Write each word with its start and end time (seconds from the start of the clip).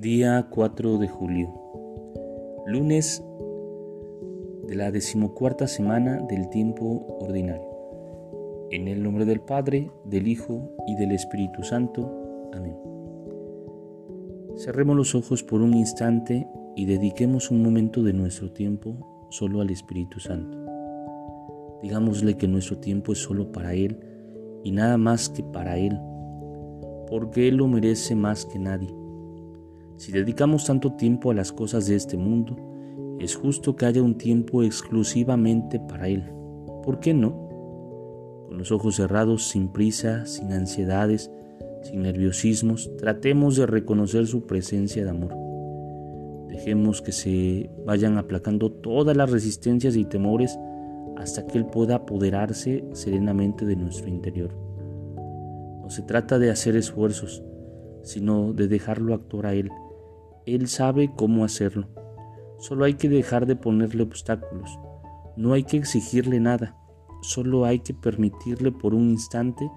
Día 0.00 0.46
4 0.48 0.98
de 0.98 1.08
julio, 1.08 1.52
lunes 2.68 3.20
de 4.68 4.76
la 4.76 4.92
decimocuarta 4.92 5.66
semana 5.66 6.20
del 6.28 6.48
tiempo 6.50 7.18
ordinario. 7.18 7.66
En 8.70 8.86
el 8.86 9.02
nombre 9.02 9.24
del 9.24 9.40
Padre, 9.40 9.90
del 10.04 10.28
Hijo 10.28 10.70
y 10.86 10.94
del 10.94 11.10
Espíritu 11.10 11.64
Santo. 11.64 12.48
Amén. 12.52 12.76
Cerremos 14.56 14.94
los 14.94 15.16
ojos 15.16 15.42
por 15.42 15.62
un 15.62 15.74
instante 15.74 16.46
y 16.76 16.86
dediquemos 16.86 17.50
un 17.50 17.64
momento 17.64 18.04
de 18.04 18.12
nuestro 18.12 18.52
tiempo 18.52 19.26
solo 19.30 19.62
al 19.62 19.70
Espíritu 19.70 20.20
Santo. 20.20 20.56
Digámosle 21.82 22.36
que 22.36 22.46
nuestro 22.46 22.78
tiempo 22.78 23.14
es 23.14 23.18
solo 23.18 23.50
para 23.50 23.74
Él 23.74 23.98
y 24.62 24.70
nada 24.70 24.96
más 24.96 25.28
que 25.28 25.42
para 25.42 25.76
Él, 25.76 25.98
porque 27.08 27.48
Él 27.48 27.56
lo 27.56 27.66
merece 27.66 28.14
más 28.14 28.46
que 28.46 28.60
nadie 28.60 28.94
si 29.98 30.12
dedicamos 30.12 30.64
tanto 30.64 30.92
tiempo 30.92 31.32
a 31.32 31.34
las 31.34 31.50
cosas 31.50 31.88
de 31.88 31.96
este 31.96 32.16
mundo, 32.16 32.56
es 33.18 33.34
justo 33.34 33.74
que 33.74 33.84
haya 33.84 34.00
un 34.00 34.16
tiempo 34.16 34.62
exclusivamente 34.62 35.80
para 35.80 36.06
Él. 36.06 36.22
¿Por 36.84 37.00
qué 37.00 37.12
no? 37.12 37.32
Con 38.46 38.58
los 38.58 38.70
ojos 38.70 38.94
cerrados, 38.94 39.48
sin 39.48 39.72
prisa, 39.72 40.24
sin 40.24 40.52
ansiedades, 40.52 41.32
sin 41.82 42.02
nerviosismos, 42.02 42.88
tratemos 42.96 43.56
de 43.56 43.66
reconocer 43.66 44.28
su 44.28 44.46
presencia 44.46 45.02
de 45.02 45.10
amor. 45.10 45.34
Dejemos 46.48 47.02
que 47.02 47.10
se 47.10 47.68
vayan 47.84 48.18
aplacando 48.18 48.70
todas 48.70 49.16
las 49.16 49.28
resistencias 49.28 49.96
y 49.96 50.04
temores 50.04 50.56
hasta 51.16 51.44
que 51.44 51.58
Él 51.58 51.66
pueda 51.66 51.96
apoderarse 51.96 52.84
serenamente 52.92 53.66
de 53.66 53.74
nuestro 53.74 54.06
interior. 54.06 54.54
No 55.82 55.90
se 55.90 56.02
trata 56.02 56.38
de 56.38 56.52
hacer 56.52 56.76
esfuerzos, 56.76 57.42
sino 58.04 58.52
de 58.52 58.68
dejarlo 58.68 59.12
actuar 59.12 59.46
a 59.46 59.54
Él 59.54 59.72
él 60.54 60.68
sabe 60.68 61.10
cómo 61.14 61.44
hacerlo. 61.44 61.88
Solo 62.58 62.84
hay 62.86 62.94
que 62.94 63.08
dejar 63.08 63.46
de 63.46 63.54
ponerle 63.54 64.02
obstáculos. 64.02 64.78
No 65.36 65.52
hay 65.52 65.64
que 65.64 65.76
exigirle 65.76 66.40
nada. 66.40 66.74
Solo 67.20 67.64
hay 67.64 67.80
que 67.80 67.94
permitirle 67.94 68.72
por 68.72 68.94
un 68.94 69.10
instante 69.10 69.70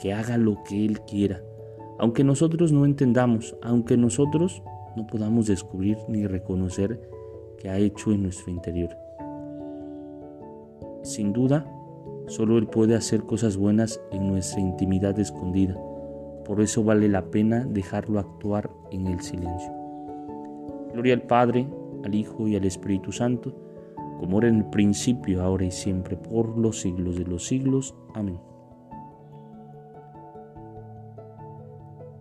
que 0.00 0.12
haga 0.12 0.36
lo 0.36 0.62
que 0.64 0.84
Él 0.84 1.00
quiera. 1.02 1.42
Aunque 1.98 2.24
nosotros 2.24 2.72
no 2.72 2.86
entendamos, 2.86 3.56
aunque 3.62 3.96
nosotros 3.96 4.62
no 4.96 5.06
podamos 5.06 5.46
descubrir 5.46 5.98
ni 6.08 6.26
reconocer 6.26 7.00
que 7.58 7.68
ha 7.68 7.78
hecho 7.78 8.10
en 8.10 8.22
nuestro 8.22 8.50
interior. 8.50 8.96
Sin 11.02 11.32
duda, 11.32 11.70
solo 12.26 12.58
Él 12.58 12.66
puede 12.66 12.94
hacer 12.94 13.24
cosas 13.24 13.56
buenas 13.56 14.00
en 14.10 14.26
nuestra 14.26 14.60
intimidad 14.60 15.18
escondida. 15.18 15.76
Por 16.44 16.60
eso 16.60 16.82
vale 16.82 17.08
la 17.08 17.30
pena 17.30 17.64
dejarlo 17.64 18.18
actuar 18.18 18.70
en 18.90 19.06
el 19.06 19.20
silencio. 19.20 19.83
Gloria 20.94 21.14
al 21.14 21.22
Padre, 21.22 21.66
al 22.04 22.14
Hijo 22.14 22.46
y 22.46 22.54
al 22.54 22.64
Espíritu 22.64 23.10
Santo, 23.10 23.52
como 24.20 24.38
era 24.38 24.46
en 24.46 24.58
el 24.58 24.66
principio, 24.66 25.42
ahora 25.42 25.64
y 25.64 25.72
siempre, 25.72 26.16
por 26.16 26.56
los 26.56 26.80
siglos 26.80 27.16
de 27.18 27.24
los 27.24 27.44
siglos. 27.44 27.96
Amén. 28.14 28.38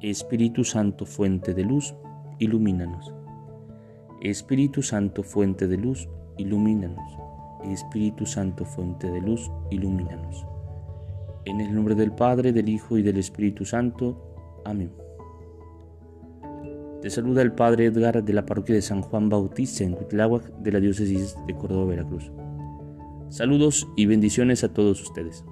Espíritu 0.01 0.63
Santo, 0.63 1.05
fuente 1.05 1.53
de 1.53 1.63
luz, 1.63 1.93
ilumínanos. 2.39 3.13
Espíritu 4.21 4.81
Santo, 4.81 5.21
fuente 5.21 5.67
de 5.67 5.77
luz, 5.77 6.09
ilumínanos. 6.37 7.19
Espíritu 7.65 8.25
Santo, 8.25 8.65
fuente 8.65 9.11
de 9.11 9.21
luz, 9.21 9.51
ilumínanos. 9.69 10.47
En 11.45 11.61
el 11.61 11.75
nombre 11.75 11.93
del 11.93 12.11
Padre, 12.11 12.51
del 12.51 12.69
Hijo 12.69 12.97
y 12.97 13.03
del 13.03 13.17
Espíritu 13.17 13.65
Santo. 13.65 14.61
Amén. 14.65 14.91
Te 17.03 17.09
saluda 17.09 17.41
el 17.41 17.51
Padre 17.51 17.87
Edgar 17.87 18.23
de 18.23 18.31
la 18.31 18.45
parroquia 18.45 18.75
de 18.75 18.81
San 18.81 19.01
Juan 19.01 19.27
Bautista 19.27 19.83
en 19.83 19.91
Cuitláhuac 19.91 20.45
de 20.59 20.71
la 20.71 20.79
diócesis 20.79 21.35
de 21.45 21.53
Córdoba, 21.53 21.87
Veracruz. 21.87 22.31
Saludos 23.27 23.85
y 23.97 24.05
bendiciones 24.05 24.63
a 24.63 24.73
todos 24.73 25.01
ustedes. 25.01 25.43